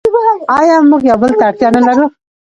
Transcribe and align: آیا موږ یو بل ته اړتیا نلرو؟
آیا 0.57 0.75
موږ 0.89 1.01
یو 1.09 1.17
بل 1.21 1.31
ته 1.39 1.43
اړتیا 1.49 1.69
نلرو؟ 1.75 2.05